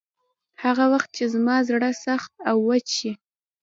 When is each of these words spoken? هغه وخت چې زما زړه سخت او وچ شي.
هغه 0.63 0.85
وخت 0.93 1.09
چې 1.17 1.25
زما 1.33 1.55
زړه 1.69 1.89
سخت 2.05 2.33
او 2.49 2.55
وچ 2.67 2.85
شي. 2.97 3.11